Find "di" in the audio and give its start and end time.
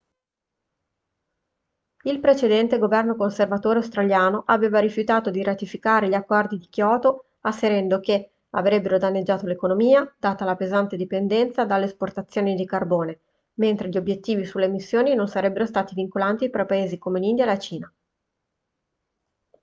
5.29-5.43, 6.57-6.67, 12.55-12.65